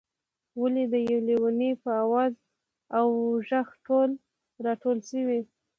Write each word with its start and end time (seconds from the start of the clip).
ولې 0.61 0.83
د 0.93 0.95
یو 1.09 1.19
لېوني 1.27 1.71
په 1.83 1.89
آواز 2.03 2.33
او 2.97 3.07
غږ 3.49 3.67
ټول 3.85 4.09
راټول 4.65 4.97
شوئ. 5.09 5.41